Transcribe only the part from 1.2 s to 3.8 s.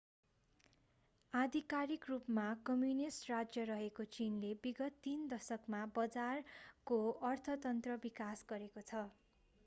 आधिकारिक रूपमा कम्युनिष्ट राज्य